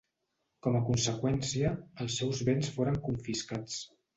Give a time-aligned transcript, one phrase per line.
[0.67, 1.75] Com a conseqüència,
[2.07, 3.79] els seus béns foren confiscats.